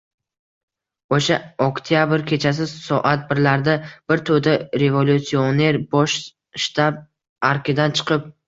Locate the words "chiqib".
8.01-8.31